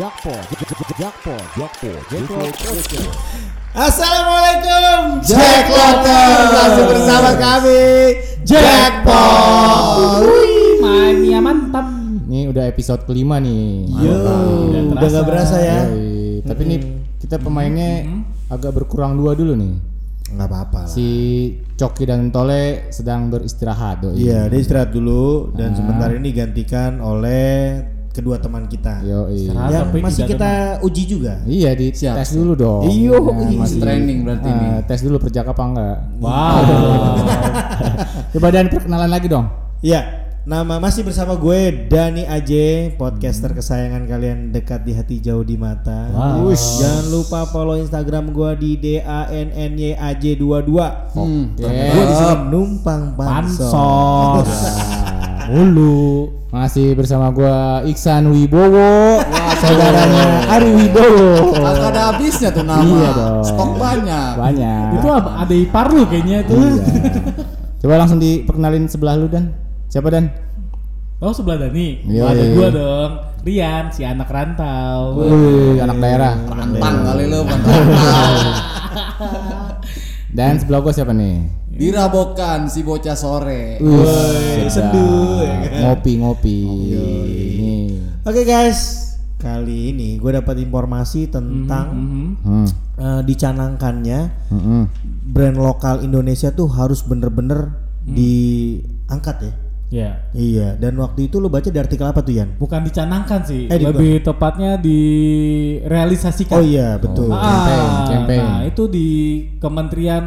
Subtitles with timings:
[0.00, 0.32] Jackpot,
[0.96, 2.48] jackpot, jackpot, jackpot,
[3.76, 6.36] Assalamualaikum Jackpotter.
[6.56, 7.84] Masih bersama kami
[8.40, 10.80] Jackpot Wih.
[10.80, 11.84] Mania mantap.
[12.32, 13.92] Ini udah episode kelima nih.
[14.00, 14.16] Yo,
[14.72, 16.48] Tidak udah gak berasa ya Yoi.
[16.48, 16.80] Tapi nih
[17.20, 19.76] kita pemainnya agak berkurang dua dulu nih.
[20.32, 21.08] Nggak apa-apa Si
[21.76, 24.00] Coki dan Tole sedang beristirahat.
[24.00, 24.16] doi.
[24.16, 29.46] Iya, dia istirahat dulu Dan sebentar ini digantikan oleh kedua teman kita Yoi.
[29.46, 29.70] Istirahat.
[29.70, 32.82] Yang tapi masih kita uji juga Iya di Siap, tes dulu dong.
[32.90, 34.68] Iyo, Nah, masih training berarti eh, ini.
[34.86, 35.96] Tes dulu perjaka apa enggak?
[36.18, 36.60] Wow.
[38.34, 39.46] Coba dan perkenalan lagi dong.
[39.80, 40.00] Iya,
[40.44, 46.10] nama masih bersama gue Dani Aje, podcaster kesayangan kalian dekat di hati jauh di mata.
[46.10, 46.50] Wow.
[46.52, 51.14] Jangan lupa follow Instagram gue di D A N N Y A J 22.
[51.14, 51.44] Hmm.
[51.54, 51.68] Oke.
[51.68, 53.72] Gue di sini numpang pansos.
[53.72, 55.06] Pansos.
[55.50, 56.30] Mulu.
[56.50, 59.22] Masih bersama gua Iksan Wibowo,
[59.58, 61.54] saudaranya Ari Wibowo.
[61.54, 62.82] Kagak ada habisnya tuh nama.
[62.82, 63.42] Iya dong.
[63.46, 64.32] Stok banyak.
[64.34, 64.86] Banyak.
[64.98, 66.54] Itu apa- ada ipar lu kayaknya itu.
[66.54, 66.82] Iya.
[67.82, 69.54] Coba langsung diperkenalin sebelah lu dan.
[69.90, 70.30] Siapa dan?
[71.22, 72.02] Oh sebelah Dani.
[72.06, 72.54] Iya, ada iya.
[72.54, 73.10] gua dong.
[73.40, 75.18] Rian si anak rantau.
[75.22, 76.34] Wih, anak daerah.
[76.46, 77.40] Pantang kali lu.
[80.36, 81.42] Dan sebelah gua siapa nih?
[81.70, 83.80] Dirabokan si bocah sore.
[83.80, 85.80] Wih, sendu, ya kan?
[85.90, 86.58] Ngopi ngopi.
[88.20, 92.28] Oke guys, kali ini gue dapat informasi tentang Mhm.
[92.44, 92.68] Hmm.
[93.00, 94.20] eh, dicanangkannya
[94.52, 94.84] hmm.
[95.32, 97.72] brand lokal Indonesia tuh harus bener-bener
[98.04, 99.52] diangkat ya.
[99.90, 100.22] Ya.
[100.30, 102.54] Iya, dan waktu itu lu baca di artikel apa tuh Yan?
[102.56, 106.56] Bukan dicanangkan sih, Eh, di- lebih tepatnya direalisasikan.
[106.56, 107.26] Oh iya, betul.
[107.28, 108.40] Ah, Campaign, campaign.
[108.40, 109.08] Nah, itu di
[109.58, 110.24] Kementerian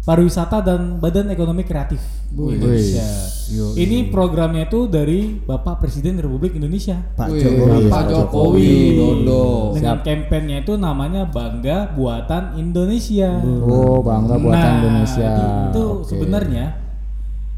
[0.00, 2.02] Pariwisata dan Badan Ekonomi Kreatif
[2.32, 3.04] Indonesia.
[3.46, 3.78] Yoi.
[3.78, 6.98] Ini programnya itu dari Bapak Presiden Republik Indonesia.
[7.14, 7.82] Pak Wih, Jokowi.
[7.86, 9.44] Pak Jokowi, Dodo.
[9.70, 13.38] Dengan kampanyenya itu namanya Bangga Buatan Indonesia.
[13.44, 15.30] Oh, bangga buatan Nah, Indonesia.
[15.68, 16.10] Itu Oke.
[16.10, 16.74] sebenarnya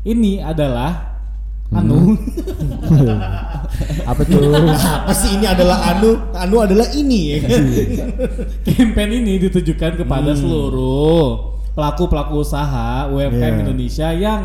[0.04, 1.11] ini adalah.
[1.72, 1.96] Anu
[4.10, 4.40] apa tuh?
[4.76, 6.20] Apa sih ini adalah anu?
[6.36, 7.50] Anu adalah ini ya kan?
[8.62, 13.60] campaign ini ditujukan kepada seluruh pelaku-pelaku usaha UMKM Iya.
[13.64, 14.40] Indonesia yang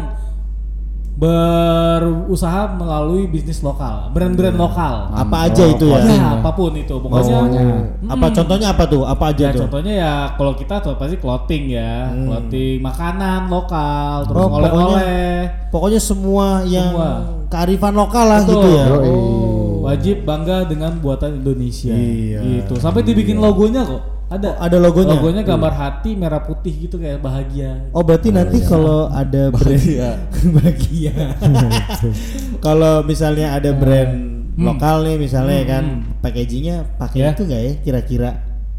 [1.17, 5.09] berusaha melalui bisnis lokal, brand-brand lokal.
[5.09, 5.97] apa aja itu ya?
[6.05, 6.93] Ya, apa pun itu.
[6.93, 7.63] Pokoknya Pokoknya.
[8.05, 9.01] Apa contohnya apa tuh?
[9.01, 9.61] Apa aja ya tuh?
[9.65, 15.49] contohnya ya kalau kita tuh pasti clothing ya, clothing makanan lokal, terus Oh, oleh-oleh.
[15.73, 17.11] Pokoknya semua yang Semua.
[17.49, 18.53] kearifan lokal lah Betul.
[18.53, 18.85] gitu ya.
[18.87, 19.17] Yoi.
[19.87, 21.95] Wajib bangga dengan buatan Indonesia.
[21.95, 22.39] Iya.
[22.45, 22.77] Gitu.
[22.77, 24.16] Sampai dibikin logonya kok.
[24.27, 24.59] Ada.
[24.59, 25.15] Oh, ada logonya?
[25.15, 27.87] Logonya gambar hati merah putih gitu kayak bahagia.
[27.95, 30.19] Oh berarti nanti kalau ada brand
[30.51, 31.15] bahagia.
[32.65, 35.83] kalau misalnya ada brand lokal nih misalnya kan
[36.19, 37.29] packagingnya pakai Ya.
[37.31, 38.31] itu nggak ya kira-kira?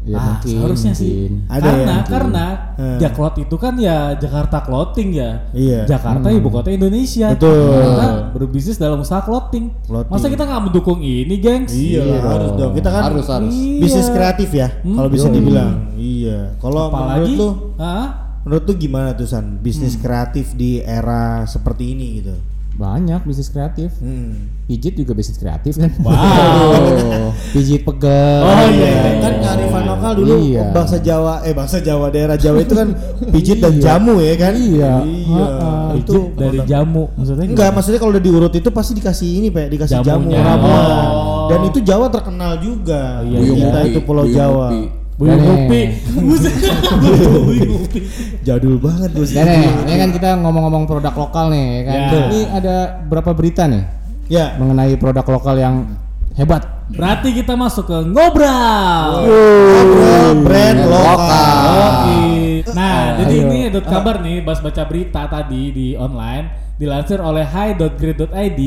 [0.07, 0.47] Ya ah, mungkin.
[0.55, 1.11] seharusnya sih.
[1.27, 1.33] mungkin.
[1.51, 1.97] Ada karena ya?
[2.07, 2.45] karena
[2.79, 2.95] Hmm.
[2.95, 5.51] Jaklot itu kan ya Jakarta Clothing ya.
[5.51, 5.83] Iya.
[5.83, 7.35] Jakarta ibu kota Indonesia.
[7.35, 7.75] Betul.
[7.75, 9.67] Kita berbisnis dalam usaha clothing.
[9.83, 10.13] Clothing.
[10.15, 11.75] Masa kita nggak mendukung ini, gengs?
[11.75, 12.71] Iya, Iya harus dong.
[12.71, 13.51] Kita kan Harus harus.
[13.51, 13.79] Iya.
[13.83, 15.91] bisnis kreatif ya, kalau bisa dibilang.
[15.99, 16.55] Iya.
[16.57, 17.49] Kalau menurut lu,
[18.47, 19.59] menurut lu gimana tuh San?
[19.59, 20.01] Bisnis Hmm.
[20.01, 22.35] kreatif di era seperti ini gitu.
[22.79, 23.91] Banyak bisnis kreatif.
[23.99, 24.55] Hmm.
[24.63, 25.91] Pijit juga bisnis kreatif kan.
[25.99, 27.35] Wow.
[27.51, 28.39] Pijit pegel.
[28.39, 30.71] Oh, iya, kan kearifan lokal dulu Iya.
[30.71, 32.95] bangsa Jawa eh bangsa Jawa daerah Jawa itu kan
[33.33, 34.93] pijit dan jamu ya kan Iya.
[35.03, 35.47] iya
[35.91, 39.99] itu dari jamu maksudnya enggak maksudnya kalau udah diurut itu pasti dikasih ini pak dikasih
[39.99, 40.39] jamu Jamunya.
[40.39, 41.47] ramuan Oh.
[41.49, 44.37] dan itu Jawa terkenal juga Iya, Buyung kita itu Pulau Buyung
[45.19, 45.81] Jawa Ngopi.
[48.47, 51.99] Jadul banget bos Dan nih, ini kan kita ngomong-ngomong produk lokal nih kan.
[51.99, 52.09] Ya.
[52.31, 53.83] Ini ada berapa berita nih
[54.31, 55.75] ya mengenai produk lokal yang
[56.39, 56.63] hebat.
[56.89, 59.27] Berarti kita masuk ke ngobrol.
[59.27, 62.21] Ngobrol brand lokal Oke.
[62.71, 63.45] Nah, jadi Ayo.
[63.49, 68.61] ini ada kabar nih, pas baca berita tadi di online, dilansir oleh hi.grid.id,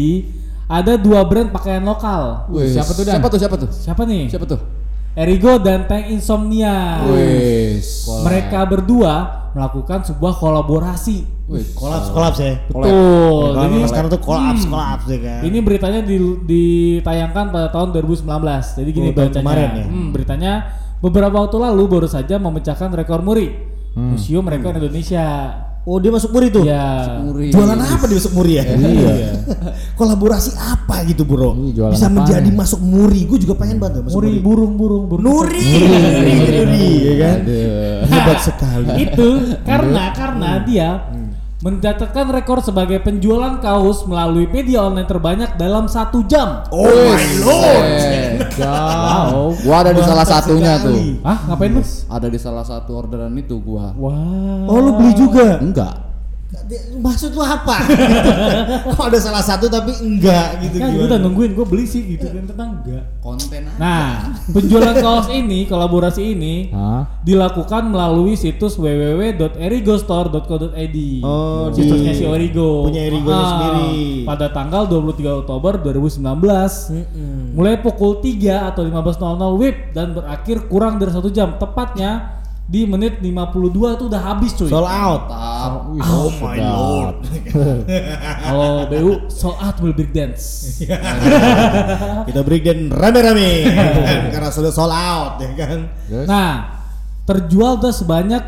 [0.68, 2.50] ada dua brand pakaian lokal.
[2.50, 3.14] Wih, Siapa tuh, Dan?
[3.18, 3.38] Siapa tuh?
[3.38, 3.70] Siapa tuh?
[3.70, 4.22] Siapa nih?
[4.28, 4.60] Siapa tuh?
[5.12, 7.04] Erigo dan Tank Insomnia.
[7.04, 8.08] Wis.
[8.24, 9.14] Mereka berdua
[9.52, 11.44] melakukan sebuah kolaborasi.
[11.44, 13.52] Wih, kolaps kolaps ya Betul.
[13.52, 18.24] Kalau Jadi sekarang tuh kolaps kolaps ya kan Ini beritanya di- ditayangkan pada tahun 2019.
[18.72, 19.36] Jadi gini Oh, bacanya.
[19.36, 19.84] kemarin ya?
[19.84, 20.52] Hmm, beritanya
[20.98, 23.52] beberapa waktu lalu baru saja memecahkan rekor muri
[23.92, 25.52] Museum Rekor Indonesia.
[25.82, 27.18] Oh dia masuk muri tuh Ya.
[27.20, 27.50] Muri.
[27.50, 29.14] jualan apa di masuk muri ya Iya.
[29.98, 32.56] kolaborasi apa gitu bro Ini jualan bisa apaan menjadi ya?
[32.56, 35.22] masuk muri gue juga pengen banget masuk Muri muri, burung burung burung.
[35.22, 35.66] Nuri
[36.54, 37.98] Nuri ya kan Aduh.
[38.06, 39.28] hebat sekali Itu
[39.62, 40.88] karena karena dia
[41.62, 46.66] mencatatkan rekor sebagai penjualan kaos melalui media online terbanyak dalam satu jam.
[46.74, 47.86] Oh my lord.
[48.58, 49.54] Wow.
[49.62, 51.22] Gua ada di salah satunya sekali.
[51.22, 51.24] tuh.
[51.24, 51.82] Hah, ngapain lu?
[52.10, 53.94] Ada di salah satu orderan itu gua.
[53.94, 54.66] Wah.
[54.66, 55.62] Oh lu beli juga?
[55.62, 56.11] Enggak.
[56.94, 57.80] Maksud lu apa?
[58.92, 61.08] Kok ada salah satu tapi enggak gitu Kan gue gimana?
[61.08, 63.02] udah nungguin, gue beli sih gitu kan tenang enggak.
[63.18, 63.74] Konten aja.
[63.74, 64.06] Nah,
[64.46, 67.00] penjualan kaos ini, kolaborasi ini Hah?
[67.20, 70.96] dilakukan melalui situs www.erigostore.co.id.
[71.22, 72.84] Oh, situsnya si Origo.
[72.84, 74.22] punya Erigonya Ah, sendiri.
[74.22, 76.90] Pada tanggal 23 Oktober 2019.
[77.52, 81.54] Mulai pukul 3 atau 15.00 WIB dan berakhir kurang dari satu jam.
[81.56, 84.70] Tepatnya di menit 52 tuh udah habis cuy.
[84.70, 85.28] Sold out.
[85.28, 85.72] Mantap.
[86.08, 87.16] Oh my lord.
[88.46, 90.78] Kalau BU sold out will break dance.
[92.28, 93.66] Kita break dan rame-rame
[94.32, 95.90] karena sudah sold out ya kan.
[96.06, 96.26] Terus?
[96.30, 96.50] Nah,
[97.26, 98.42] terjual udah sebanyak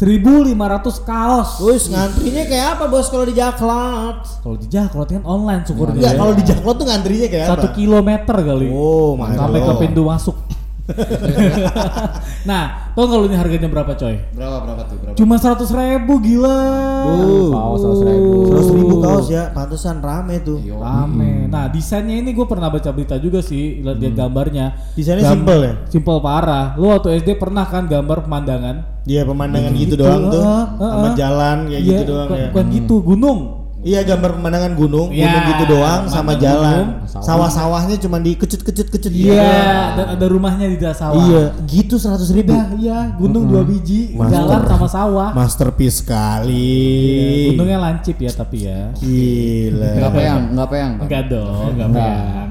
[0.00, 0.56] 1500
[1.04, 1.60] kaos.
[1.60, 4.18] Terus ngantrinya kayak apa bos kalau di Jaklot?
[4.40, 7.76] Kalau di Jaklot kan online syukur Enggak, kalau di Jaklot tuh ngantrinya kayak satu apa?
[7.76, 8.66] kilometer kali.
[8.72, 10.36] Oh my sampai ke pintu masuk.
[12.48, 12.62] nah,
[12.92, 14.16] tau kalau ini harganya berapa coy?
[14.32, 14.96] Berapa berapa tuh?
[14.98, 15.16] Berapa?
[15.16, 16.60] Cuma 100 ribu gila.
[17.06, 18.32] Uh, Kaos 100 ribu.
[18.46, 20.58] Seratus ribu kaos ya, pantesan rame tuh.
[20.60, 20.80] Yo.
[20.80, 21.46] Rame.
[21.46, 24.66] Nah, desainnya ini gue pernah baca berita juga sih, lihat dia gambarnya.
[24.94, 25.74] Desainnya Gam- simple ya?
[25.86, 26.74] Simple parah.
[26.74, 28.76] Lu waktu SD pernah kan gambar pemandangan?
[29.04, 32.38] Iya pemandangan gitu, Gitu, doang tuh, uh, uh, sama jalan kayak Iya, gitu doang bukan,
[32.38, 32.48] ya.
[32.52, 33.38] bukan gitu, gunung.
[33.80, 37.00] Iya gambar pemandangan gunung, Iya, gunung gitu doang sama jalan.
[37.00, 37.24] gunung.
[37.24, 41.16] Sawah-sawahnya cuma dikecut-kecut-kecut Iya, dan ada rumahnya di daerah sawah.
[41.16, 42.52] Iya, gitu seratus ribu.
[42.52, 44.36] Iya, iya, gunung dua biji, Master.
[44.36, 45.28] jalan sama sawah.
[45.32, 46.76] Masterpiece sekali.
[47.16, 48.92] Iya, gunungnya lancip ya tapi ya.
[49.00, 49.92] Gila.
[49.96, 50.92] Enggak peyang, enggak peyang.
[51.00, 52.50] Enggak dong, enggak peyang.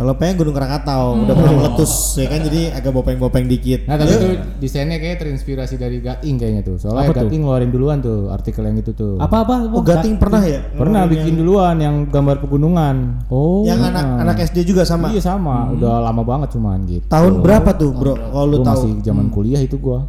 [0.00, 3.84] Kalau pengen Gunung Krakatau udah pernah meletus ya kan jadi agak bopeng-bopeng dikit.
[3.84, 6.80] Nah tapi itu desainnya kayak terinspirasi dari Gating kayaknya tuh.
[6.80, 7.28] Soalnya Apa tuh?
[7.28, 9.20] Gating ngeluarin duluan tuh artikel yang itu tuh.
[9.20, 9.68] Apa apa?
[9.68, 10.64] Oh Gating pernah ya?
[10.72, 13.28] Pernah bikin duluan yang gambar pegunungan.
[13.28, 13.68] Oh.
[13.68, 15.12] Yang anak anak SD juga sama.
[15.12, 17.04] Iya sama, udah lama banget cuman gitu.
[17.04, 18.16] Tahun berapa tuh, Bro?
[18.16, 18.72] Kalau lu tahu?
[18.72, 20.08] masih zaman kuliah itu gua.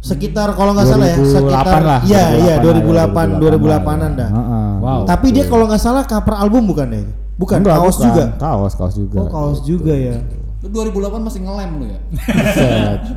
[0.00, 2.00] Sekitar kalau nggak salah ya, 2008 sekitar lah.
[2.06, 4.08] Iya, iya 2008 2008 lah, 2008-an ya.
[4.08, 4.28] dah.
[4.32, 4.68] Heeh.
[4.80, 5.00] Wow.
[5.04, 7.04] Tapi dia kalau nggak salah cover album bukan ya?
[7.38, 8.06] Bukan, Enggak, kaos bukan.
[8.10, 8.24] juga.
[8.36, 9.18] Kaos, kaos juga.
[9.22, 10.18] Oh, kaos juga ya.
[10.58, 12.00] Lu 2008 masih ngelem lu ya?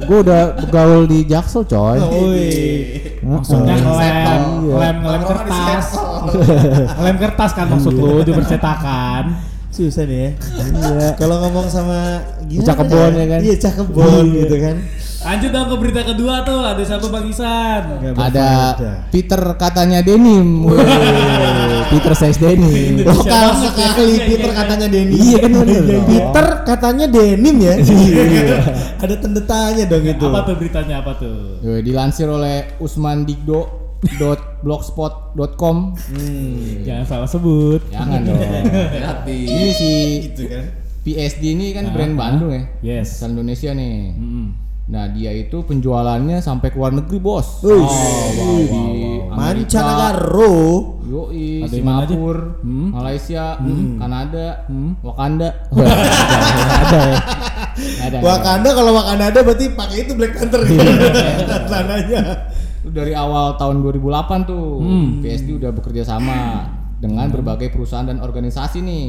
[0.05, 1.97] Gua udah bergaul di Jaksel, coy.
[1.97, 2.49] Woi.
[3.19, 4.13] Maksudnya ngelem,
[4.61, 4.73] Iya.
[4.77, 5.85] ngelem, ngelem kertas.
[6.95, 9.23] ngelem kertas kan maksud lu di percetakan.
[9.71, 10.29] Susah nih ya.
[10.35, 11.09] Iya.
[11.21, 13.39] Kalau ngomong sama gimana kebon ya kan?
[13.39, 14.75] Iya, cak kebon gitu kan.
[15.21, 18.03] Lanjut dong ke berita kedua tuh, ada satu Bang Isan.
[18.17, 18.49] Ada.
[19.13, 20.65] Peter katanya denim.
[21.93, 23.05] Peter size denim.
[23.05, 23.69] Lokal ya.
[23.69, 24.59] sekali Iya, iya, Peter iya.
[24.59, 25.15] katanya denim.
[25.15, 26.05] Iya kan bener dong.
[26.09, 27.73] Peter katanya denim ya.
[29.05, 30.25] Ada tanda tanya dong itu.
[30.25, 31.61] Apa tuh beritanya apa tuh?
[31.79, 33.80] Dilansir oleh Usman Digdo
[34.59, 35.93] blogspot.com
[36.81, 37.81] Jangan salah sebut.
[37.87, 39.37] jangan dong Hati-hati.
[39.43, 39.91] ini si
[40.25, 40.65] Gitu kan.
[41.01, 43.17] PSD ini kan brand Bandung ya Yes.
[43.17, 44.47] asal Indonesia nih Mm.
[44.87, 49.17] nah dia itu penjualannya sampai ke luar negeri bos Wih, wow, wow, wow.
[49.31, 50.51] Mancanegara.
[51.01, 51.71] Yoi, Ada?
[51.71, 52.89] Singapura, Hmm.
[52.91, 53.55] Malaysia,
[53.97, 54.91] Kanada, Hmm.
[55.01, 55.49] Wakanda.
[56.83, 57.19] ada ya.
[58.01, 58.17] Ada.
[58.19, 60.61] Wakanda kalau Wakanda ada berarti pakai itu Black Panther
[61.71, 62.21] Tanahnya.
[62.81, 65.07] Itu dari awal tahun 2008 tuh Hmm.
[65.21, 66.65] PSD udah bekerja sama
[66.97, 69.05] dengan berbagai perusahaan dan organisasi nih.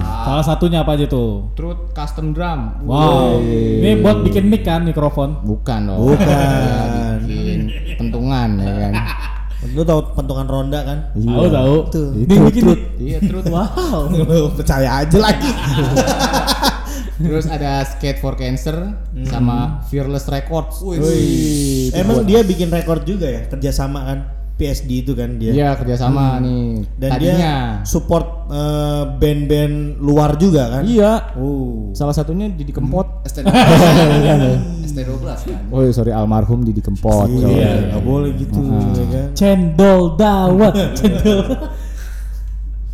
[0.00, 1.52] Salah satunya apa aja tuh?
[1.52, 2.84] Truth Custom Drum.
[2.84, 3.40] Wow.
[3.40, 5.40] Ini buat bikin mic kan mikrofon.
[5.40, 6.00] Bukan dong.
[6.08, 6.24] Bukan.
[6.24, 7.60] Ya, bikin
[7.96, 8.92] pentungan ya kan.
[9.76, 10.98] Lu tahu pentungan ronda kan?
[11.12, 11.74] Tahu tahu.
[11.92, 12.08] Tuh.
[12.24, 12.64] Dia bikin.
[12.96, 13.48] Iya, Truth.
[13.48, 14.08] Wow.
[14.56, 15.50] Percaya aja lagi.
[17.18, 18.94] Terus ada Skate for Cancer
[19.26, 20.78] sama Fearless Records.
[20.86, 21.90] Wih.
[21.90, 24.18] Emang dia bikin rekor juga ya kerjasama kan?
[24.58, 25.54] PSD itu kan dia.
[25.54, 26.82] Iya, kerjasama nih.
[26.98, 27.30] Dan Tadinya.
[27.30, 27.54] dia
[27.86, 30.82] support eh, band-band luar juga kan?
[30.82, 31.38] Iya.
[31.38, 31.94] Oh.
[31.94, 33.22] Salah satunya Didi Kempot.
[33.22, 33.46] ST12
[34.90, 35.62] ST12 kan.
[35.70, 37.30] Oh sorry almarhum Didi Kempot.
[37.30, 37.86] Iya, coy.
[37.86, 39.28] nggak boleh gitu ya kan?
[39.38, 40.74] Cendol dawet.
[40.98, 41.42] Cendol.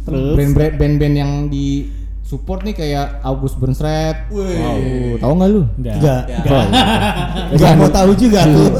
[0.04, 0.36] Terus.
[0.76, 1.88] Band-band yang di
[2.34, 4.26] support nih kayak August Burnsred.
[4.34, 5.22] Wow.
[5.22, 5.62] Tahu nggak lu?
[5.78, 5.94] Enggak.
[6.02, 6.66] Enggak.
[7.54, 8.74] Enggak mau tahu juga tuh.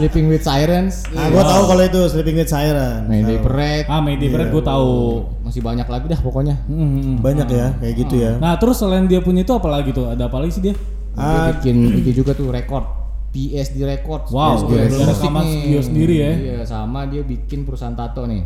[0.00, 1.04] Sleeping with Sirens.
[1.12, 3.04] Nah, gua tahu kalau itu Sleeping with Siren.
[3.04, 3.84] Mayday Parade.
[3.84, 5.28] Ah, Mayday Parade gue tahu.
[5.44, 6.56] Masih banyak lagi dah pokoknya.
[6.64, 7.20] Hmm.
[7.20, 8.40] Banyak ya kayak gitu ya.
[8.40, 10.08] Nah, terus selain dia punya itu apa lagi tuh?
[10.08, 10.74] Ada apa lagi sih dia?
[11.12, 12.86] Dia bikin itu juga tuh record.
[13.30, 14.32] PSD Records.
[14.32, 16.32] Wow, PSD Records studio sendiri ya.
[16.32, 18.42] Iya, sama dia bikin perusahaan tato nih.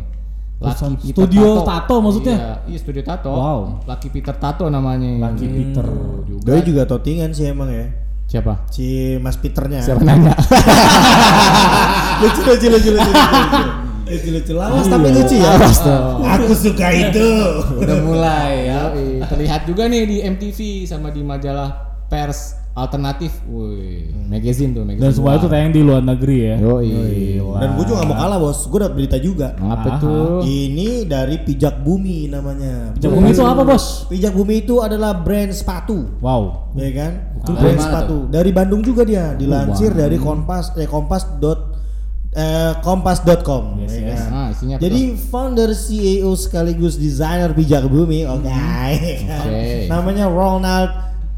[0.55, 2.35] Lucky Peter studio tato maksudnya?
[2.35, 3.31] Iya, iya studio tato.
[3.35, 3.59] Wow.
[3.83, 5.29] Lucky Peter Tato namanya.
[5.29, 5.85] Lucky Peter.
[6.23, 6.43] juga.
[6.47, 7.91] Doi juga totingan sih emang ya.
[8.25, 8.65] Siapa?
[8.71, 9.83] Si Mas Peternya.
[9.83, 10.33] Siapa nanya?
[12.23, 13.11] lucu lucu lucu lucu.
[13.11, 13.63] lucu.
[14.05, 15.57] Lucu-lucu lawas tapi lucu ya.
[16.39, 17.27] Aku suka itu.
[17.81, 18.81] Udah mulai ya.
[19.27, 23.31] Terlihat juga nih di MTV sama di majalah pers alternatif.
[23.47, 25.07] Woi, magazine tuh, magazine.
[25.07, 26.55] Dan semua itu tayang di luar negeri ya.
[26.59, 27.39] Yoi.
[27.39, 29.55] Dan gue juga gak mau kalah bos, gue dapet berita juga.
[29.55, 30.01] Apa Aha.
[30.03, 30.43] tuh?
[30.43, 32.91] Ini dari Pijak Bumi namanya.
[32.99, 34.11] Pijak Bumi itu apa bos?
[34.11, 36.19] Pijak Bumi itu adalah brand sepatu.
[36.19, 36.75] Wow.
[36.75, 37.11] ya kan?
[37.39, 41.75] Itu Dari brand sepatu dari Bandung juga dia, dilansir dari Kompas eh Kompas dot
[42.35, 44.19] eh, kompas.com Yes, ya yes.
[44.19, 44.29] kan?
[44.35, 48.51] Ah, isinya Jadi founder CEO sekaligus desainer pijak bumi, oke.
[48.51, 49.87] Oke.
[49.91, 50.91] Namanya Ronald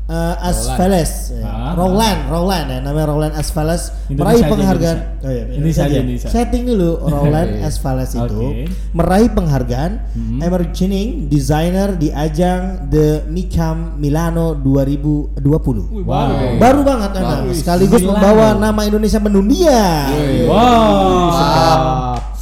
[0.07, 1.35] eh, Asfales.
[1.43, 1.75] Ah.
[1.75, 4.97] Roland, Roland ya, namanya Roland Asfales meraih penghargaan.
[4.97, 5.27] Indonesia.
[5.27, 5.99] Oh iya, Indonesia aja, aja.
[6.01, 6.27] Indonesia.
[6.31, 7.49] Setting dulu Roland.
[7.61, 9.91] Asfales itu meraih penghargaan
[10.39, 16.07] Emerging Designer di ajang The Micam Milano 2020.
[16.07, 16.55] Wow.
[16.57, 17.59] Baru banget emang, Bagus.
[17.61, 18.15] sekaligus Milano.
[18.15, 20.07] membawa nama Indonesia mendunia.
[20.47, 21.27] Wow.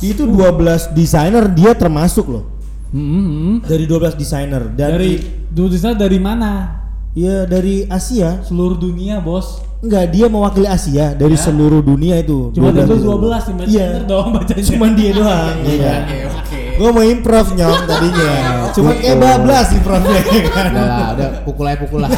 [0.06, 2.46] Itu 12 desainer dia termasuk loh.
[2.94, 3.56] Hmm, hmm.
[3.66, 5.20] Dari 12 desainer dan Dari
[5.52, 6.85] dulu sana dari mana?
[7.16, 8.44] Ya dari Asia.
[8.44, 9.64] Seluruh dunia bos.
[9.78, 12.50] Enggak, dia mewakili Asia dari seluruh dunia itu.
[12.52, 13.06] Cuma 12 itu.
[13.06, 13.88] 12 nih Iya.
[14.04, 14.64] dong bacanya.
[14.66, 16.02] Cuman dia doang, ya kan.
[16.02, 16.60] Oke oke.
[16.76, 18.34] Gue mau improv nyong tadinya.
[18.74, 20.24] Cuma kayak bablas improvnya ya.
[20.66, 22.10] Udah lah, udah pukul aja pukul lah.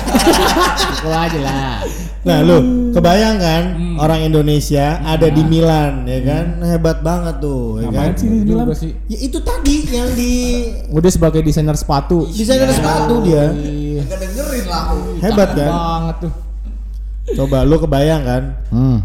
[0.95, 1.77] pukul aja lah.
[2.23, 2.57] Nah lu
[2.91, 3.63] kebayang kan
[3.97, 8.13] orang Indonesia ada di Milan ya kan hebat banget tuh ya Ngapain kan.
[8.15, 8.65] sih di Milan?
[9.05, 10.31] Ya itu tadi yang di
[10.89, 12.27] Udah sebagai desainer sepatu.
[12.27, 13.47] desainer sepatu dia
[13.97, 14.97] Ih, Gak dengerin lah aku.
[15.19, 15.69] hebat kan.
[15.69, 16.33] banget tuh.
[17.35, 18.99] Coba lu kebayang kan Hmm.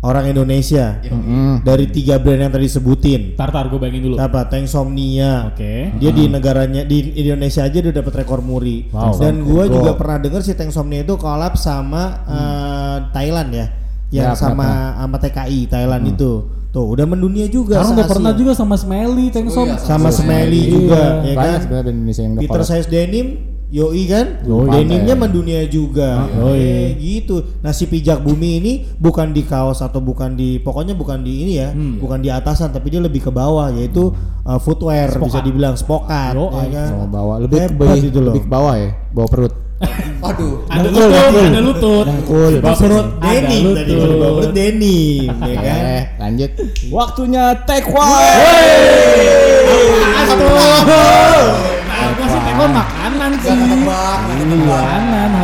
[0.00, 1.60] orang Indonesia Hmm.
[1.60, 3.34] dari tiga brand yang tadi sebutin.
[3.34, 4.16] Tar tar gue bayangin dulu.
[4.16, 4.48] Apa?
[4.48, 5.46] Tanksomnia.
[5.48, 5.92] Oke.
[5.94, 8.88] Dia di negaranya di Indonesia aja dia dapat rekor muri.
[8.88, 9.14] Wow.
[9.16, 9.78] Dan gua Go.
[9.78, 13.66] juga pernah denger si Tanksomnia itu collab sama eh, Thailand ya.
[14.10, 16.32] Yang Ya, sama sama TKI Thailand itu.
[16.68, 17.76] Tuh, udah mendunia juga.
[17.76, 19.60] Sekarang udah pernah juga sama Smelly, Tengsom.
[19.62, 20.16] Oh iya, sama Iya.
[20.18, 21.60] Smelly juga ya Banyak kan.
[21.60, 22.60] sebenarnya band Indonesia yang udah Peter.
[22.64, 23.26] Size Denim
[23.72, 24.68] Yoi kan, Yoi.
[24.68, 26.60] denimnya mendunia juga, Yoi.
[26.60, 27.40] Eh, gitu.
[27.58, 31.52] Nah si pijak bumi ini bukan di kaos atau bukan di, pokoknya bukan di ini
[31.56, 34.12] ya, bukan di atasan, tapi dia lebih ke bawah, yaitu
[34.44, 35.42] uh, footwear bisa Spokat.
[35.42, 36.52] dibilang spokat, Yoi.
[36.52, 36.88] ya kan.
[36.90, 38.26] Sama bawah lebih ke Hebat lebih, itu loh.
[38.30, 39.54] lebih ke bawah ya, bawah perut.
[40.22, 40.54] Waduh.
[40.68, 42.04] Ada lutut, ada lutut.
[42.06, 42.52] Dengkul.
[42.60, 43.98] Bawa Perut Ada denim tadi lutut.
[43.98, 45.80] baru bawa perut denim, ya kan.
[45.80, 46.50] Eh, lanjut.
[46.86, 49.61] Waktunya take one.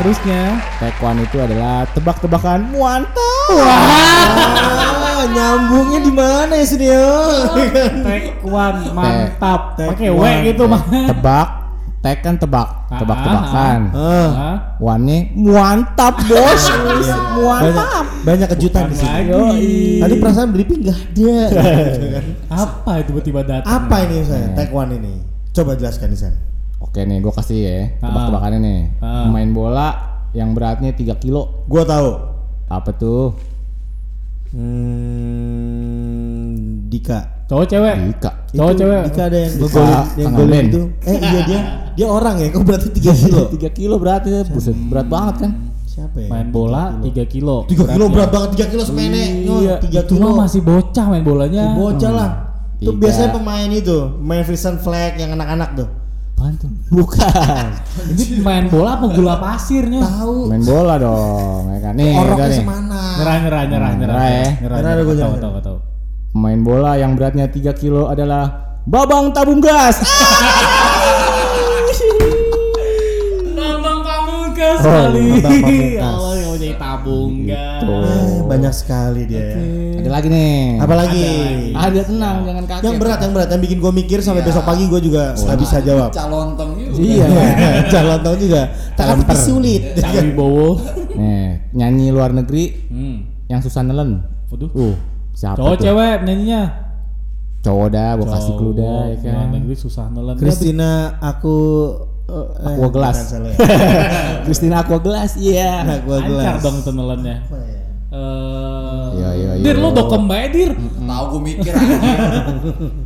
[0.09, 0.43] Harusnya.
[0.81, 3.53] Take one itu adalah tebak-tebakan muantap.
[3.53, 7.05] Ah, nyambungnya di mana ya Sunio?
[8.01, 9.77] Tekwan mantap.
[9.77, 10.81] Tek- Pakai W gitu mah.
[10.89, 11.49] Tebak,
[12.01, 13.79] take kan tebak, Ah, tebak-tebakan.
[13.93, 14.57] Ah, Hah?
[14.81, 16.63] One-nya muantap, Bos.
[16.73, 18.05] banyak, muantap.
[18.25, 19.21] banyak kejutan di sini.
[20.01, 21.37] Tadi perasaan beli ping nggak ada.
[22.49, 23.69] Apa itu tiba-tiba datang?
[23.69, 24.57] Apa ini saya?
[24.57, 25.21] Taekwondo ini.
[25.51, 26.33] Coba jelaskan Isan.
[26.79, 28.09] Oke nih, gue kasih ya Ah.
[28.09, 28.81] tebak-tebakannya nih.
[29.01, 29.27] Ah.
[29.27, 29.89] Main bola
[30.31, 31.67] yang beratnya 3 kilo.
[31.67, 32.11] Gua tahu.
[32.69, 33.35] Apa tuh?
[35.39, 37.45] Hmm, Dika.
[37.49, 37.97] Cowok cewek?
[38.13, 38.31] Dika.
[38.53, 39.03] Cowok cewek?
[39.09, 40.69] Dika ada yang Dika golin, yang golin band.
[40.69, 40.81] itu.
[41.03, 41.61] Eh iya dia,
[41.97, 42.49] dia orang ya.
[42.49, 43.43] Kok berarti 3 kilo?
[43.49, 45.53] 3 kilo beratnya, buset, berat banget kan?
[45.89, 46.29] Siapa ya?
[46.31, 47.65] Main bola 3 kilo.
[47.67, 49.23] 3 kilo berat banget 3 kilo sepene.
[49.45, 50.37] Iya, 3 itu kilo.
[50.37, 51.75] masih bocah main bolanya.
[51.75, 52.31] bocah lah.
[52.79, 54.47] Itu biasanya pemain itu, main
[54.79, 55.89] Flag yang anak-anak tuh.
[56.55, 56.71] Tuh?
[56.89, 57.67] Bukan.
[58.09, 60.01] Ini main bola apa gula pasirnya?
[60.01, 60.49] Tahu.
[60.49, 61.93] Main bola dong, ya kan?
[61.95, 62.59] Nih, Oroknya nih.
[62.59, 63.01] semana.
[63.19, 64.15] Nyerah nyerah nyerah Hmm, nyerah.
[64.15, 64.49] nyerah ya.
[64.57, 64.77] Nyerah.
[64.79, 65.39] Nyerah ada gua Tahu nyerah.
[65.39, 65.79] tahu tahu.
[66.29, 68.45] Pemain bola yang beratnya 3 kilo adalah
[68.85, 70.01] Babang Tabung Gas.
[73.51, 75.41] Bambang Pamungkas Oh, kali.
[75.41, 76.38] Bambang Pamungkas.
[76.61, 77.31] Jadi tabung.
[77.41, 77.93] Gitu.
[78.05, 79.57] Eh, banyak sekali dia ya.
[79.99, 80.59] Ada lagi nih.
[80.79, 81.27] Apa lagi?
[81.71, 82.83] Ada tenang, jangan kaget.
[82.83, 84.49] Yang berat, yang berat, yang bikin gue mikir sampai Iya.
[84.49, 86.11] besok pagi gue juga nggak bisa jawab.
[86.11, 86.97] Calontong juga.
[86.97, 87.27] Iya.
[87.93, 88.63] Calon tahu juga.
[88.93, 89.37] Tapi Talemper.
[89.37, 89.83] sulit.
[89.97, 90.69] Cak Wibowo.
[91.15, 93.17] Nih, nyanyi luar negeri Hmm.
[93.47, 94.23] yang susah nelen.
[94.49, 94.71] Waduh.
[94.71, 94.95] Uh,
[95.33, 95.85] siapa Cowok tuh?
[95.85, 96.63] cewek nyanyinya.
[97.59, 99.33] Cowok dah, gua kasih clue dah ya kan.
[99.35, 100.35] luar negeri susah nelen.
[100.37, 101.57] Christina aku
[102.29, 103.57] eh, Aqua salah ya.
[104.45, 105.81] Christina Aqua Gelas, iya.
[105.83, 106.61] Aqua Lancar Gelas.
[106.61, 107.37] dong itu nelennya.
[107.43, 107.81] Apa ya?
[108.09, 109.83] Eh, Iya, iya, Dir iya.
[109.83, 110.71] lo dokem bae dir.
[110.79, 111.97] Tahu gue mikir aja.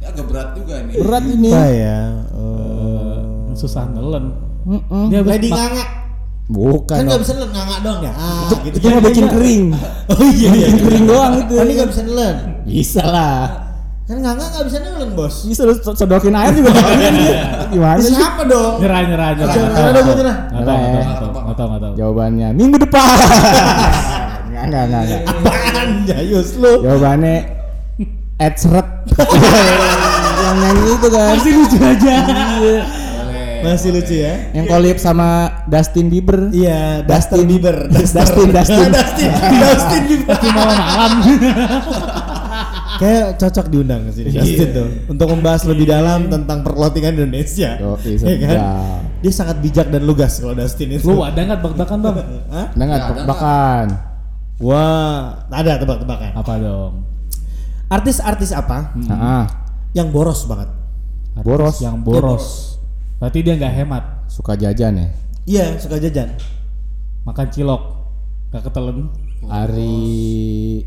[0.05, 0.95] Agak berat juga nih.
[0.99, 1.51] Berat ini.
[1.51, 1.99] Apa ya?
[2.35, 3.51] Oh.
[3.55, 4.35] Susah nelen.
[4.63, 5.11] Mm-mm.
[5.11, 5.85] Dia Lady nganga.
[6.47, 6.93] Bukan.
[6.93, 7.23] Kan nggak dong.
[7.25, 8.13] bisa nelen nganga doang ya.
[8.13, 8.77] Ah, gitu.
[8.77, 9.63] Itu bikin kering.
[10.13, 10.67] Oh iya iya.
[10.69, 11.53] Bikin kering doang itu.
[11.57, 12.37] Kan ini nggak bisa nelen.
[12.63, 13.41] Bisa lah.
[14.13, 15.35] Kan nganga nggak bisa nelen bos.
[15.49, 16.69] Bisa lu sedokin air juga.
[17.73, 18.13] Gimana sih?
[18.13, 18.77] Siapa dong?
[18.85, 19.55] nyerah nyerah nyerah.
[19.57, 20.37] Nggak nyerah dong, nggak nyerah.
[20.37, 21.93] tahu, nggak tahu, Nyerah nggak tahu, nggak tahu, nggak tahu.
[21.97, 23.09] Jawabannya minggu depan.
[24.53, 25.23] enggak, enggak, enggak, enggak.
[25.33, 26.73] Apaan Jayus lu?
[26.85, 27.37] Jawabannya
[28.37, 28.89] Ed Seret.
[30.45, 31.33] yang nyanyi itu kan.
[31.33, 32.15] Masih lucu aja.
[33.65, 34.35] Masih lucu ya.
[34.53, 35.29] Yang collab sama
[35.73, 36.53] Dustin Bieber.
[36.53, 37.89] Iya, Dustin Bieber.
[37.89, 38.93] Dustin, Dustin.
[39.01, 40.37] Dustin, Dustin Bieber.
[40.37, 41.13] Malam-malam.
[43.03, 47.75] Kayak cocok diundang ke sini Dustin tuh untuk membahas lebih dalam tentang perlotingan Indonesia.
[47.75, 48.39] Yoi, Ya kan?
[48.39, 49.03] sedap.
[49.19, 51.03] Dia sangat bijak dan lugas kalau Dustin itu.
[51.05, 52.17] Lu ada nggak tebak-tebakan bang?
[52.49, 52.67] Hah?
[52.71, 53.87] Ada nggak tebak-tebakan?
[54.63, 56.31] Wah, ada tebak-tebakan.
[56.33, 56.93] Apa dong?
[57.89, 59.45] Artis-artis apa Ah,
[59.93, 60.71] yang boros banget?
[61.43, 61.83] boros.
[61.83, 62.47] Yang boros.
[63.19, 64.05] Berarti dia nggak hemat.
[64.27, 65.09] Suka jajan ya.
[65.43, 66.39] Iya, suka jajan.
[67.23, 67.83] Makan cilok.
[68.51, 69.11] Gak ketelen.
[69.43, 70.87] Ari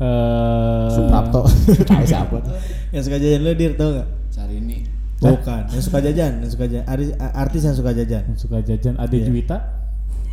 [0.00, 1.40] Eh, Suprapto.
[1.84, 2.54] Kayak siapa tuh?
[2.94, 4.08] Yang suka jajan lu dir tau gak?
[4.32, 4.78] Cari ini.
[5.22, 6.84] Bukan, yang suka jajan, yang suka jajan.
[6.90, 8.22] Artis, artis yang suka jajan.
[8.26, 9.58] yang suka jajan Ade Juwita.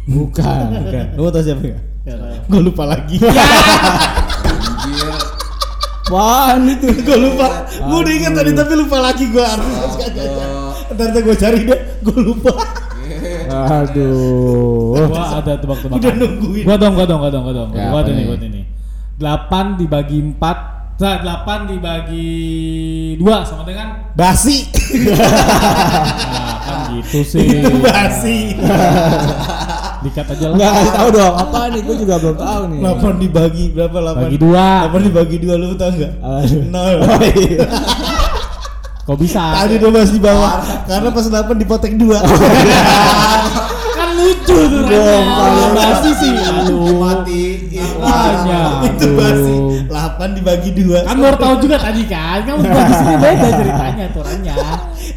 [0.10, 0.66] Bukan.
[0.82, 1.06] Bukan.
[1.14, 1.84] Lu mau tau siapa gak?
[2.50, 3.22] Gue lupa lagi.
[4.50, 5.14] Anjir.
[6.10, 6.90] Apaan itu?
[7.06, 7.70] gue lupa.
[7.70, 10.50] Gue udah ingat tadi tapi lupa lagi gue artis yang suka jajan.
[10.90, 12.54] Ntar gue cari deh, gue lupa.
[13.50, 14.94] Aduh.
[15.10, 15.98] Gua ada tebak-tebakan.
[15.98, 16.64] Udah nungguin.
[16.66, 17.70] Gua dong, gua dong, gua dong, gua dong.
[17.74, 18.26] Ya, gua ada nih, nih?
[18.26, 18.64] gua ada nih.
[19.20, 22.28] 8 dibagi 4 Nah, 8 dibagi
[23.16, 24.68] 2 sama dengan Basi.
[25.08, 27.64] Nah, kan gitu sih.
[27.64, 28.60] Itu basi.
[30.04, 30.56] Dikat aja lah.
[30.60, 31.34] Enggak kasih tahu dong.
[31.40, 31.82] Apa nih?
[31.88, 32.80] Gue juga belum tahu nih.
[32.84, 33.96] 8 dibagi berapa?
[34.12, 34.24] 8.
[34.28, 34.92] Bagi dua.
[34.92, 36.14] 8 dibagi 2 lu tau gak?
[36.20, 36.62] Aduh.
[36.68, 36.96] Nol.
[37.00, 37.64] Oh, iya.
[39.08, 39.42] Kok bisa?
[39.56, 40.52] Tadi udah masih di bawah
[40.84, 42.12] karena pas 8 dipotek 2.
[44.50, 46.32] Lucu tuh Dong, kalau Basi sih.
[46.34, 46.98] Aduh.
[46.98, 47.44] Mati.
[48.00, 48.62] Makanya.
[48.86, 49.54] Itu basi.
[49.54, 50.26] aduh.
[50.26, 51.06] 8 dibagi 2.
[51.06, 52.40] Kan baru tahu juga tadi kan.
[52.44, 54.56] Kamu bagi sini beda ceritanya aturannya.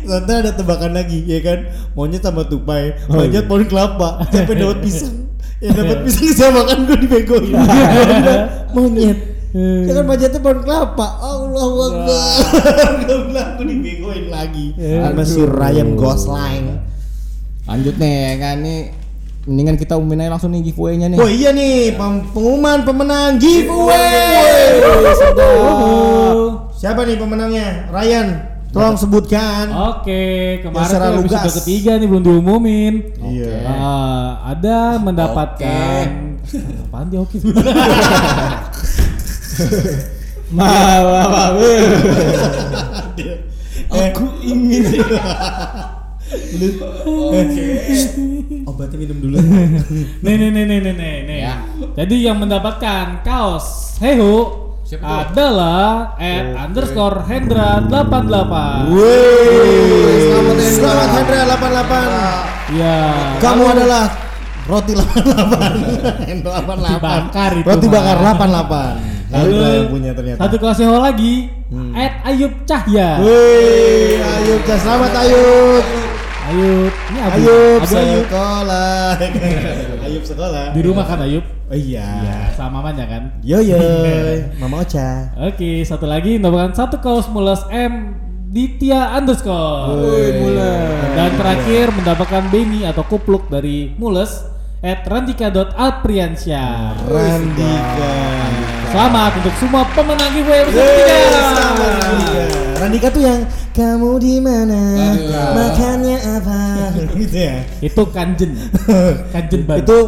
[0.03, 1.59] Nanti ada tebakan lagi ya kan
[1.93, 3.45] monyet sama tupai Oh, iya.
[3.45, 5.31] pohon kelapa sampai dapat pisang
[5.63, 8.67] yang dapat pisang saya makan gue dibegoin Iya.
[8.75, 9.19] Monyet
[9.87, 12.35] ya kan manjatnya pohon kelapa Allahu Akbar
[12.99, 16.67] gue bilang gue dibegoin lagi sama si Ryan Gosling
[17.63, 18.83] Lanjut nih ya kan nih.
[19.43, 21.19] Mendingan kita umumin aja langsung nih giveaway-nya nih.
[21.19, 24.79] Oh iya nih pem- pengumuman pemenang giveaway
[26.73, 28.29] siapa nih pemenangnya Ryan
[28.73, 31.55] tolong sebutkan Oke, kemarin tuh episode lugas.
[31.61, 32.95] ketiga nih belum diumumin.
[33.21, 33.55] Iya.
[33.69, 36.07] Ah, ada mendapatkan
[36.87, 37.37] apaan dia oke?
[40.57, 41.53] Malah
[43.93, 44.85] Aku ingin.
[46.33, 47.69] Oke.
[48.65, 49.37] Obatnya minum dulu.
[50.25, 51.17] nih nih nih nih nih nih.
[51.25, 51.39] nih.
[51.41, 51.55] Ya.
[51.95, 55.17] Jadi yang mendapatkan kaos Hehu Siapa tuh?
[55.33, 60.69] adalah at underscore Hendra 88 Wih, Selamat, Hendra.
[60.69, 62.73] Selamat Hendra 88.
[62.73, 62.99] Ya.
[63.39, 64.05] Kamu lalu- adalah
[64.63, 65.73] roti 88.
[66.25, 66.63] Hendra 88.
[66.63, 68.95] Roti bakar itu, Roti bakar 88.
[69.33, 70.39] Hendra yang punya ternyata.
[70.39, 71.35] Satu kelas Hehu lagi
[71.95, 73.17] at Ayub Cahya.
[73.19, 74.77] Wih, Ayub, Cah.
[74.77, 76.12] selamat Ayub.
[76.43, 77.39] Ayub, ini Abu.
[77.39, 78.25] Ayub Abu Ayub.
[78.27, 79.15] sekolah.
[80.07, 80.65] Ayub sekolah.
[80.75, 81.45] Di rumah kan Ayub?
[81.71, 82.51] Oh iya.
[82.59, 83.23] Sama mamanya kan?
[83.47, 83.79] Yo yo,
[84.61, 85.31] Mama Ocha.
[85.39, 88.19] Oke, satu lagi mendapatkan satu kaos mules M
[88.53, 89.97] Ditya underscore.
[91.17, 94.45] Dan terakhir mendapatkan Benny atau kupluk dari mules
[94.85, 97.07] at randika.alpriansyah.
[97.09, 98.15] Randika.
[98.93, 102.53] Selamat untuk semua pemenang giveaway selamat.
[102.77, 103.41] Randika tuh yang
[103.73, 104.81] kamu di mana?
[105.57, 106.61] Makannya apa?
[107.21, 107.65] gitu ya.
[107.81, 108.53] Itu kanjen.
[109.33, 109.89] Kanjen banget.
[109.89, 109.99] Itu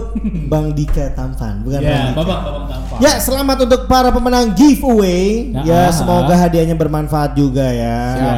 [0.47, 2.17] Bang Dika Tampan, bukan ya, Randika.
[2.21, 2.97] babak babak tampak.
[3.01, 5.49] Ya, selamat untuk para pemenang giveaway.
[5.51, 5.91] Ya, Ya, ah.
[5.91, 7.99] semoga hadiahnya bermanfaat juga ya.
[8.15, 8.37] Siap.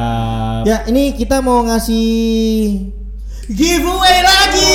[0.62, 2.06] Ya, ini kita mau ngasih
[3.50, 4.74] giveaway lagi.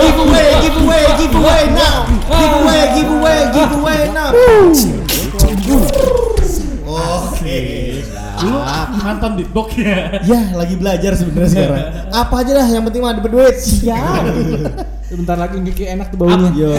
[0.00, 2.04] Giveaway, giveaway, giveaway now.
[2.28, 4.30] Giveaway, giveaway, giveaway now.
[8.42, 8.58] Lu
[8.96, 10.20] mantan beatbox ya.
[10.20, 11.84] Ya, lagi belajar sebenarnya sekarang.
[12.10, 13.56] Apa aja lah, yang penting mah ada berduit.
[13.56, 14.22] Siap.
[15.10, 16.48] Bentar lagi Giki enak tuh baunya.
[16.52, 16.70] Yo.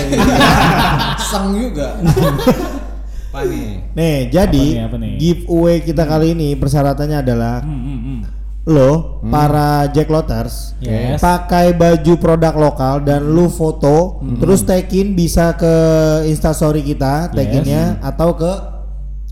[1.21, 1.97] Sang juga.
[3.32, 3.67] Apa nih?
[3.91, 5.13] Nih, jadi Apa nih, apa nih?
[5.15, 8.19] giveaway kita kali ini persyaratannya adalah Hmm, hmm, hmm.
[8.67, 8.91] lo
[9.24, 11.17] para Jack Lotters Yes.
[11.17, 15.74] pakai baju produk lokal dan lu foto terus tagin bisa ke
[16.28, 18.52] instastory kita taginnya atau ke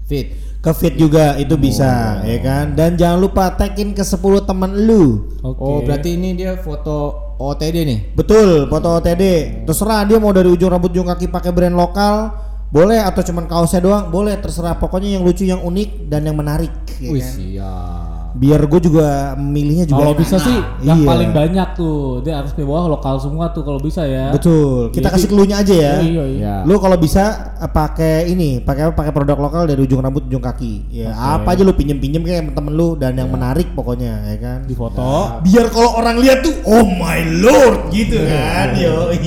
[0.07, 0.31] Fit.
[0.59, 5.31] Ke feed juga itu bisa ya kan dan jangan lupa tagin ke 10 teman lu
[5.39, 5.59] Oke.
[5.63, 7.99] Oh, berarti ini dia foto OTD nih.
[8.11, 9.23] betul foto OTD
[9.63, 12.35] terserah dia mau dari ujung rambut ujung kaki pakai brand lokal
[12.69, 16.69] boleh atau cuman kaosnya doang boleh terserah pokoknya yang lucu yang unik dan yang menarik
[16.99, 17.31] ya Wih, kan?
[17.33, 18.18] siap.
[18.31, 20.21] Biar gue juga milihnya juga Kalau enak.
[20.21, 21.07] bisa sih yang Iya.
[21.07, 24.29] paling banyak tuh dia harus di bawah lokal semua tuh kalau bisa ya.
[24.29, 26.25] betul kita Jadi- kasih clue-nya aja ya Iya, iya.
[26.39, 26.55] Ya.
[26.61, 27.23] lu kalau bisa
[27.55, 31.65] eh, pakai ini pakai pakai produk lokal dari ujung rambut ujung kaki ya apa aja
[31.65, 35.41] lu pinjem pinjem kayak temen lu dan yang menarik pokoknya ya kan Di foto.
[35.41, 39.09] biar kalau orang lihat tuh oh my lord gitu kan yo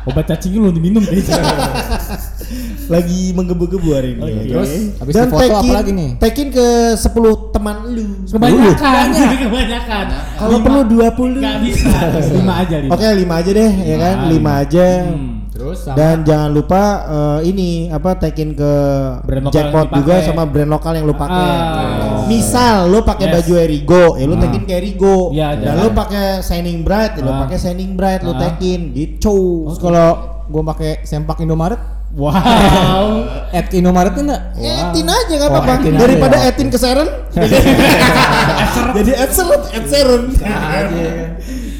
[0.00, 1.36] Obat cacing lu diminum kayaknya.
[2.90, 4.30] lagi menggebu-gebu hari ini Oke.
[4.30, 4.42] ya.
[4.50, 6.10] Terus, habis dan foto apa lagi nih?
[6.18, 9.06] tekin ke 10 teman lu Kebanyakan,
[9.46, 10.06] kebanyakan.
[10.34, 11.98] kalau perlu 20 Nggak bisa,
[12.30, 12.90] lima aja lima.
[12.92, 14.16] Oke, lima aja deh, ya kan?
[14.26, 14.86] Lima, Lima aja.
[15.06, 15.30] Hmm.
[15.50, 18.72] Terus sama Dan jangan lupa eh, ini apa tekin ke
[19.20, 21.46] Brand lokal jackpot juga sama brand lokal yang lu pakai.
[21.52, 22.24] Ah.
[22.24, 23.34] Misal lu pakai Yes.
[23.36, 25.28] baju Erigo, ya lu tekin ke Erigo.
[25.30, 27.44] Iya, Dan lu pakai Shining Bright, ya lu Ah.
[27.44, 28.40] pakai Shining Bright, lu Ah.
[28.40, 29.68] tekin gitu.
[29.68, 30.08] Terus kalau
[30.48, 31.78] gua pakai sempak Indomaret,
[32.10, 33.22] Wow.
[33.54, 34.42] ke Indomaret enggak?
[34.58, 35.72] Etin aja nggak Oh, apa-apa.
[35.78, 36.48] aja Daripada ya.
[36.50, 37.08] etin ke Seren.
[38.98, 40.22] Jadi et seret, et seren.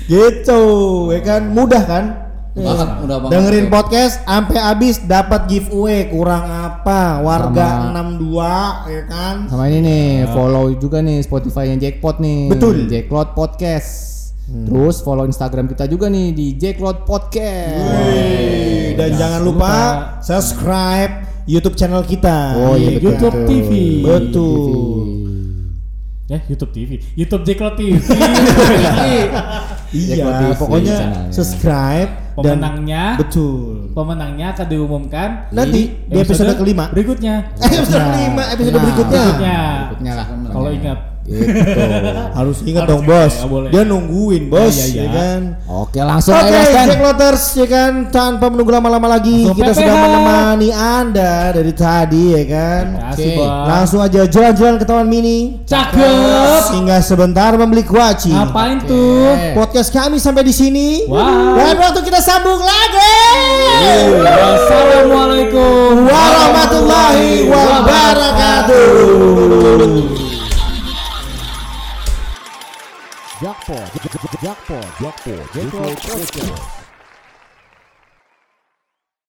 [0.07, 0.63] gitu,
[1.11, 1.43] ya kan?
[1.51, 2.05] Mudah kan?
[2.51, 3.31] Banget, udah banget.
[3.31, 9.79] Dengerin podcast sampai habis dapat giveaway kurang apa warga Sama- 62 ya kan Sama ini
[9.81, 12.51] nih, follow juga nih Spotify-nya Jackpot nih.
[12.51, 12.91] Betul.
[12.91, 14.10] Jacklot Podcast.
[14.51, 17.87] Terus follow Instagram kita juga nih di Jacklot Podcast.
[18.03, 19.75] Wih, dan jangan lupa,
[20.19, 21.13] subscribe
[21.45, 23.07] YouTube channel kita Oh iya betul.
[23.09, 23.71] YouTube TV.
[24.01, 25.07] betul
[26.27, 26.91] Ya, YouTube TV.
[27.17, 27.99] YouTube Jacklot TV.
[29.93, 31.33] iya TV pokoknya channelnya.
[31.33, 32.11] subscribe
[32.41, 36.87] dan Pemenangnya betul pemenangnya akan diumumkan Nanti, di episode kelima.
[36.89, 37.53] berikutnya.
[37.59, 38.83] episode kelima episode Nah.
[38.83, 39.59] berikutnya Berikutnya.
[39.91, 40.27] Berikutnya lah.
[40.49, 41.10] Kalau ingat.
[41.21, 41.37] Gitu.
[42.39, 43.69] harus ingat Harus dong bos ya, boleh.
[43.71, 45.05] dia nungguin bos iya, iya.
[45.05, 46.87] ya kan Oke, langsung Oke, Dan.
[46.91, 49.79] Jack Lotters ya kan tanpa menunggu lama-lama lagi Langsung kita PPH.
[49.79, 52.85] sudah menemani Anda dari tadi ya kan.
[53.15, 53.39] Oke.
[53.39, 53.65] Bang.
[53.71, 55.63] Langsung aja jalan-jalan ke Taman Mini.
[55.63, 56.75] Cakep.
[56.75, 58.35] Hingga sebentar membeli kuaci.
[58.35, 59.31] Ngapain tuh?
[59.31, 59.55] Oke.
[59.55, 61.07] Podcast kami sampai di sini.
[61.07, 61.55] Wow.
[61.55, 63.15] Dan waktu kita sambung lagi.
[64.27, 68.89] Assalamualaikum Warahmatullahi wabarakatuh.
[73.71, 76.80] Jackpot, Jackpot, Jackpot, Jackpot, Jackpot, Podcast.